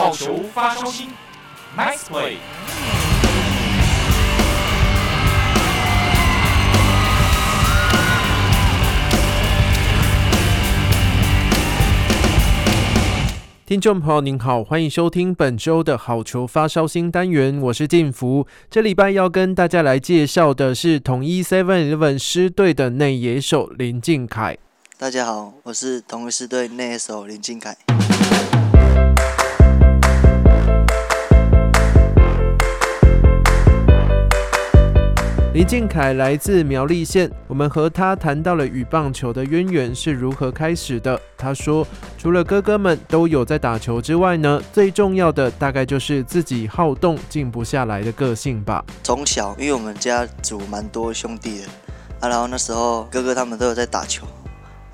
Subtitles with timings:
[0.00, 1.08] 好球发烧星
[1.76, 2.36] ，Nice play。
[13.66, 18.46] 听众朋友您好，欢迎收听本周的好球发烧星单元，我是静福。
[18.70, 24.56] 这礼拜要跟大家来介绍的是统一 Seven Eleven 狮队的内野手林靖凯。
[24.96, 27.76] 大家好，我是统一狮队内野手林靖凯。
[35.58, 41.20] 林靖凯来自苗栗县，我们和他谈到了与棒球的渊源是如何开始的。
[41.36, 41.84] 他说，
[42.16, 48.84] 除了哥哥们都有在打球之外呢，最重要的大概就是自己好动、静不下来的个性吧。
[49.02, 51.64] 从小，因为我们家族蛮多兄弟的
[52.20, 54.24] 啊，然后那时候哥哥他们都有在打球，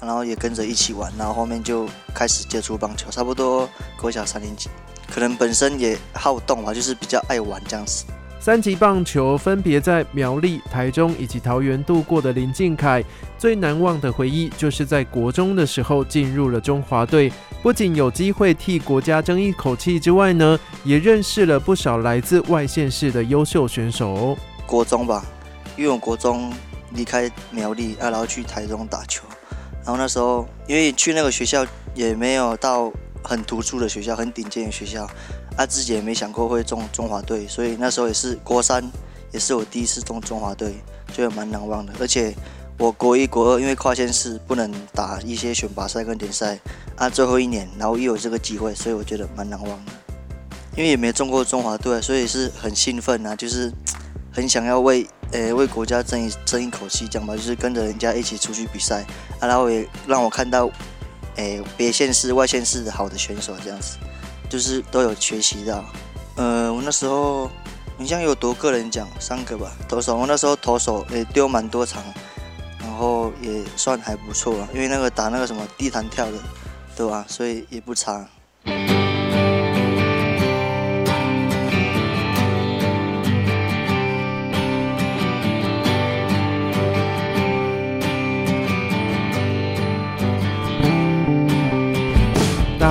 [0.00, 3.68] 然后也跟着一起玩，然后后面就开始接触棒球，差不多
[4.00, 4.70] 国小三年级，
[5.12, 8.06] 可能本身也好动嘛，就是比较爱玩这样子。
[8.44, 13.02] 三级棒球分别在苗栗、台中以及桃园度过的林靖凯，
[13.38, 24.36] 最难忘的回忆就是在国中的时候进入了中华队，不仅有机会替国家争一口气之外呢，也认识了不少来自外县市的优秀选手。
[24.66, 25.24] 国中吧，
[25.74, 26.52] 因为我国中
[26.90, 29.24] 离开苗栗，啊，然后去台中打球，
[29.76, 31.64] 然后那时候因为去那个学校
[31.94, 32.92] 也没有到
[33.22, 35.08] 很突出的学校，很顶尖的学校。
[35.56, 38.82] 啊，自己也没想过会中中华队，所以那时候也是国三，
[39.32, 40.74] 也是我第一次中中华队，
[41.12, 41.92] 觉得蛮难忘的。
[42.00, 42.34] 而且
[42.78, 46.58] 我国一、国二因为跨县市不能打一些选拔赛跟联赛，
[46.96, 49.92] 啊，最后一年，然后又有这个机会，所以我觉得蛮难忘的。
[50.76, 53.72] 因为也没中过中华队，所以是很兴奋啊，就是
[54.34, 59.04] 很想要为呃、为国家争一争一口气，这样吧，就是跟着人家一起出去比赛，
[59.40, 60.70] 啊，然后也让我看到
[61.36, 63.96] 诶别县市、外县市的好的选手这样子。
[64.48, 65.84] 就是都有学习到，
[66.36, 67.50] 呃，我那时候，
[67.96, 72.02] 你像有多个人讲三个吧，投手，我那时候投手也丢蛮多场，
[72.78, 76.38] 然后也算还不错，因为那个打那个什么地弹跳的，
[76.96, 77.24] 对吧？
[77.28, 78.28] 所以也不差。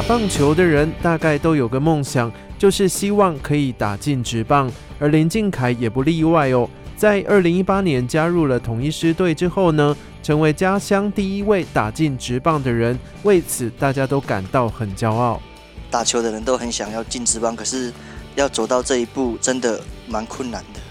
[0.06, 4.70] 棒球的人大概都有个梦想，就是希望可以打进职棒，
[5.00, 6.70] 而林靖凯也不例外哦。
[6.98, 15.42] 在二零一八年加入了统一狮队之后呢，成为家乡第一位打进职棒的人，为此大家都感到很骄傲。
[15.90, 17.92] 打球的人都很想要进职棒，可是
[18.36, 20.82] 要走到这一步真的蛮困难的，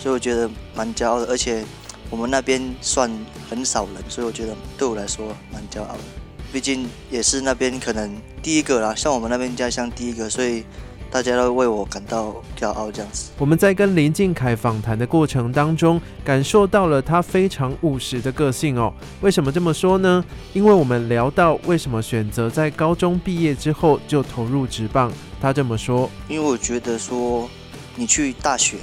[0.00, 1.26] 所以我觉得蛮骄傲的。
[1.26, 1.62] 而且
[2.08, 3.10] 我们那边算
[3.50, 6.21] 很少人，所以我觉得对我来说蛮骄傲的。
[6.52, 10.64] 毕竟也是那边可能第一个啦，像我们那边家乡第一个，所以
[11.10, 13.30] 大家都为我感到骄傲这样子。
[13.38, 18.92] 我们在跟林俊凯访谈的过程当中，感受到了他非常务实的个性哦。
[19.22, 20.22] 为什么这么说呢？
[20.52, 27.48] 因为我们聊到为什么选择在高中毕业之后就投入职棒，他这么说：因为我觉得说
[27.96, 28.76] 你去大学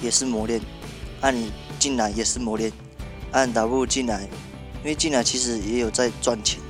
[0.00, 0.60] 也是磨练，
[1.20, 2.70] 按、啊、你进来也是磨练，
[3.32, 4.22] 按打不进来，
[4.82, 6.60] 因为进来其实也有在赚钱。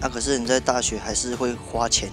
[0.00, 2.08] 那、可是你在大学还是会花钱，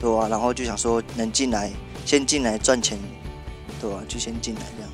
[0.00, 0.28] 对吧、啊？
[0.28, 1.70] 然后就想说能进来，
[2.04, 2.98] 先进来赚钱，
[3.80, 4.02] 对吧、啊？
[4.08, 4.90] 就先进来这样。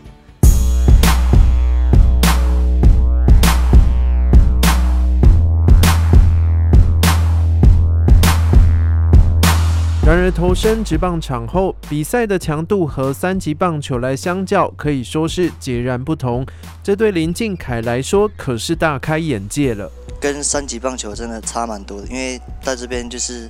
[10.06, 16.44] 然而投身职棒场后，比赛的强度和三级棒球来相较，可以说是截然不同。
[16.82, 19.90] 这对林靖凯来说可是大开眼界了。
[20.20, 23.48] 跟三级棒球真的差蛮多的，因为在这边就是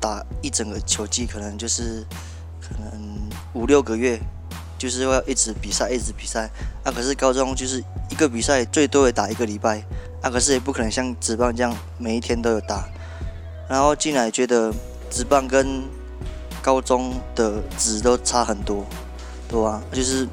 [0.00, 2.02] 打一整个球季，可能就是
[2.62, 4.18] 可能五六个月，
[4.78, 6.48] 就是要一直比赛，一直比赛。
[6.82, 9.84] 那、可是高中就是一个比赛最多也打一个礼拜，
[10.22, 12.88] 那、可是也不可能像职棒这样每一天都有打。
[13.68, 14.72] 然后进来觉得
[15.10, 15.82] 职棒跟
[16.62, 18.86] 高中的质都差很多，
[19.46, 19.82] 对吧？
[19.92, 20.26] 就是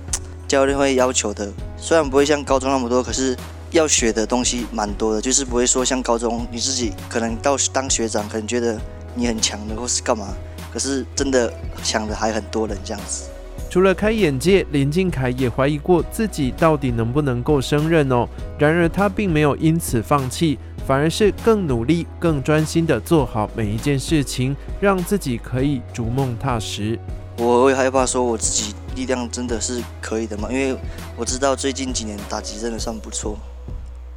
[0.47, 3.37] 教练会要求的，虽然不会像高中那么多，可是。
[3.75, 8.79] 要学的东西蛮多的，就是不会说像高中你自己可能到当学长，可能觉得
[9.13, 10.33] 你很强的或是干嘛，
[10.71, 13.25] 可是真的强的还很多人这样子。
[13.69, 18.25] 除了开眼界，林俊凯也怀疑过自己到底能不能够胜任哦。
[18.57, 20.57] 然而他并没有因此放弃，
[20.87, 26.97] 反而是更努力、更专心的做好每一件事情，让自己可以逐梦踏实。
[27.37, 30.47] 我会害怕说我自己力量真的是可以的吗？
[30.49, 30.77] 因为
[31.17, 33.37] 我知道最近几年打击真的算不错。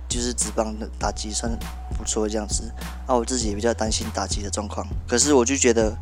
[0.08, 1.52] 就是职棒的打击算
[1.96, 2.72] 不错这样子，
[3.06, 4.86] 那、我自己也比较担心打击的状况。
[5.06, 5.94] 可是我就觉得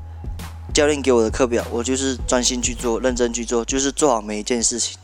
[0.73, 4.97] 教练给我的课表，我就是专心去做，认真去做，就是做好每一件事情。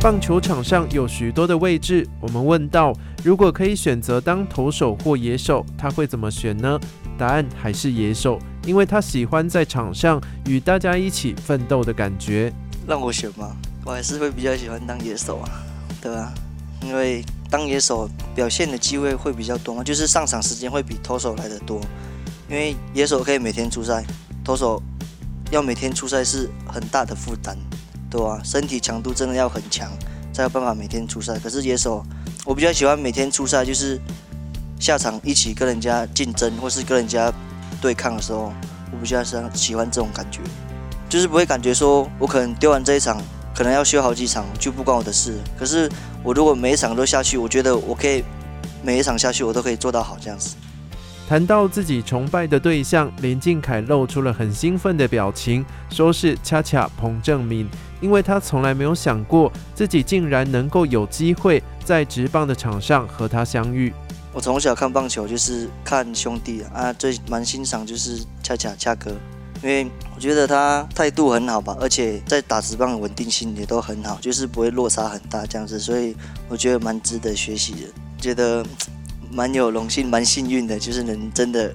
[0.00, 2.92] 棒球场上有许多的位置，我们问到，
[3.24, 6.78] 如果可以选择当投手或野手，他会怎么选呢？
[7.18, 8.38] 答案还是野手，
[8.68, 12.52] 因为他喜欢在场上与大家一起奋斗的感觉。
[12.86, 13.56] 让我选吗？
[13.82, 15.48] 我还是会比较喜欢当野手啊，
[16.02, 16.34] 对吧？
[16.82, 21.80] 因为当野手表现的机会会比较多嘛，就是上场时间会比投手来得多。
[22.50, 24.04] 因为野手可以每天出赛，
[24.44, 24.82] 投手
[25.50, 27.56] 要每天出赛是很大的负担。
[28.10, 29.90] 对啊，身体强度真的要很强，
[30.30, 31.38] 才有办法每天出赛。
[31.38, 32.04] 可是野手，
[32.44, 33.98] 我比较喜欢每天出赛，就是
[34.78, 37.32] 下场一起跟人家竞争，或是跟人家
[37.80, 38.52] 对抗的时候，
[38.92, 40.40] 我比较喜喜欢这种感觉，
[41.08, 43.20] 就是不会感觉说我可能丢完这一场，
[43.54, 45.38] 可能要休好几场，就不关我的事。
[45.58, 45.90] 可是
[46.22, 48.24] 我如果每一场都下去，我觉得我可以
[48.82, 50.56] 每一场下去，我都可以做到好这样子。
[51.28, 57.68] 谈到自己崇拜的对象，林靖凯露出了很兴奋的表情，说是恰恰彭政闵，
[58.00, 63.92] 因为他从来没有想过自己竟然能够有机会在直棒的场上和他相遇。
[64.32, 69.10] 我从小看棒球就是看兄弟啊，最蛮欣赏就是恰恰恰哥，
[69.62, 76.16] 因为我觉得他态度很好吧，而且在打直棒的稳定性也都很好，就是不会落差很大这样子，所以
[76.48, 77.88] 我觉得蛮值得学习的，
[78.18, 78.64] 觉得。
[79.30, 81.70] 蛮有荣幸，蛮幸运的，就是能真的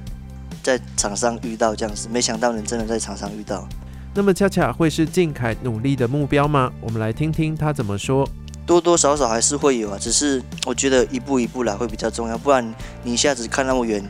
[0.64, 3.70] 在场上遇到这样子，没想到能真的在场上遇到。
[4.16, 6.74] 那么恰恰会是靖凯努力的目标吗？
[6.82, 8.28] 我们来听听他怎么说。
[8.66, 12.74] 多多少少还是会有啊，只是我觉得一步一步来会比较重要，不然
[13.04, 14.04] 你一下子看那么远，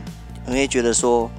[0.46, 1.30] 你会觉得说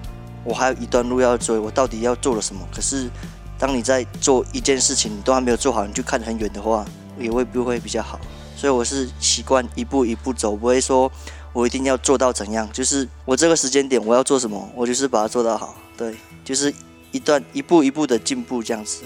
[0.43, 2.61] 我还有一段路要追，我到底要做了什么？
[2.73, 3.09] 可是
[3.57, 6.85] 当你在做一件事情你都还没有做好，你就看很远的话，
[7.19, 8.19] 也未必会比较好？
[8.55, 11.11] 所以我是习惯一步一步走，不会说。
[11.53, 12.69] 我一定要做到怎样？
[12.73, 15.73] 就是我这个时间点我要做什么，我就是把它做到好。
[15.95, 16.13] 对，
[16.43, 16.73] 就是
[17.13, 19.03] 一段一步一步的进步这样子。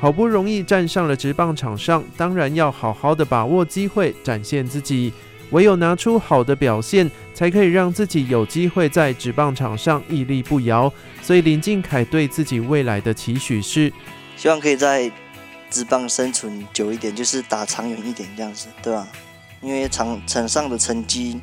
[0.00, 5.12] 好不容易站上了职棒场上，当然要好好的把握机会，展现自己。
[5.50, 10.92] 唯有拿出好的表现，才可以让自己有机会在职棒场上屹立不摇。
[11.22, 13.92] 所以林靖凯对自己未来的期许是，
[14.36, 15.10] 希望可以在。
[15.70, 19.06] 职棒生存久一点，就是打长远一点这样子，对吧？
[19.60, 21.38] 因为场场上的成绩，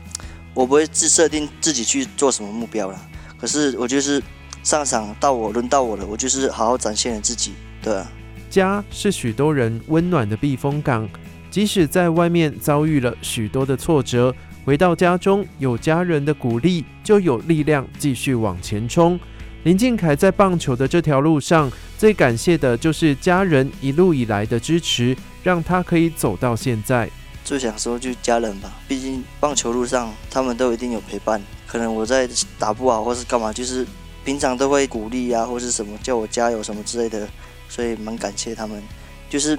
[0.56, 3.00] 我不会自设定自己去做什么目标啦。
[3.38, 4.20] 可是我就是
[4.64, 7.54] 上场到我轮到我了，我就是好好展现了自己，
[7.84, 8.12] 对啊。
[8.56, 11.10] 家是许多人温暖的避风港，
[11.52, 19.20] 即使在外面遭遇了许多的挫折，回到家中有家人的鼓励，就有力量继续往前冲。
[19.64, 25.14] 林俊凯在棒球的这条路上，最感谢的就是家人一路以来的支持，
[25.44, 27.10] 让他可以走到现在。
[27.44, 31.42] 最想说就家人吧，毕竟棒球路上他们都一定有陪伴。
[31.68, 33.86] 可能我在打不好或是干嘛，就是
[34.26, 37.26] 平常都会鼓励啊，或是什么叫我加油什么之类的，
[37.70, 38.82] 所以蛮感谢他们，
[39.30, 39.58] 就是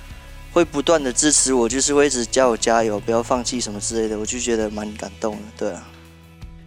[0.52, 5.42] 会不断的支持我，就是会一直叫我加油，不要放弃什么之类的，我就觉得蛮感动的。
[5.58, 5.86] 对啊，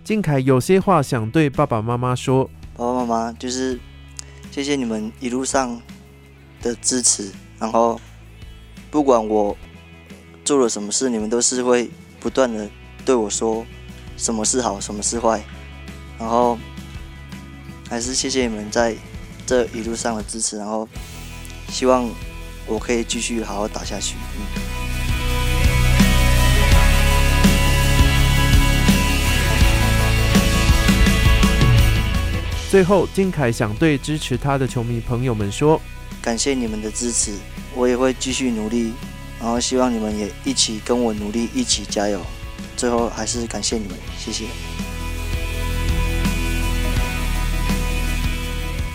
[0.04, 2.50] 靖凯有些话想对爸爸妈妈说。
[2.78, 3.78] 爸爸妈妈，就是
[4.52, 5.82] 谢谢你们一路上
[6.62, 7.30] 的支持，
[7.60, 8.00] 然后
[8.90, 9.58] 不管我
[10.46, 11.90] 做了什么事，你们都是会
[12.20, 12.70] 不断的
[13.04, 13.66] 对我说
[14.16, 15.44] 什么是好，什么是坏，
[16.18, 16.58] 然后
[17.90, 18.96] 还是谢谢你们在
[19.46, 20.88] 这一路上的支持，然后
[21.70, 22.08] 希望
[22.68, 24.16] 我可以继续好好打下去。
[24.38, 24.70] 嗯
[32.70, 35.82] 最后，金凯想对支持他的球迷朋友们说
[36.22, 37.34] ：“感谢你们的支持，
[37.74, 38.94] 我也会继续努力，
[39.40, 42.22] 然后希望你们也一起跟我努力，一起加油。
[42.78, 44.46] 最后，还是感谢你们，谢谢。”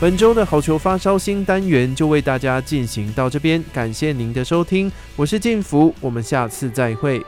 [0.00, 7.24] 本周的好球发烧新单元就为大家进行到这边，感谢您的收听，我是晋福，我们下次再会。